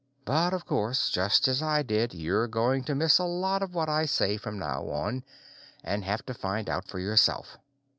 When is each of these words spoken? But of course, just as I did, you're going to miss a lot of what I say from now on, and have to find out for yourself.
But 0.25 0.51
of 0.51 0.65
course, 0.65 1.11
just 1.11 1.47
as 1.47 1.61
I 1.61 1.83
did, 1.83 2.11
you're 2.11 2.47
going 2.47 2.83
to 2.85 2.95
miss 2.95 3.19
a 3.19 3.23
lot 3.23 3.61
of 3.61 3.75
what 3.75 3.87
I 3.87 4.07
say 4.07 4.35
from 4.35 4.57
now 4.57 4.89
on, 4.89 5.23
and 5.83 6.03
have 6.03 6.25
to 6.25 6.33
find 6.33 6.67
out 6.71 6.87
for 6.87 6.97
yourself. 6.97 7.59